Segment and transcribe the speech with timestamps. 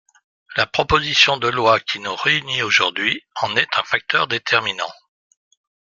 [0.57, 4.91] La proposition de loi qui nous réunit aujourd’hui en est un facteur déterminant.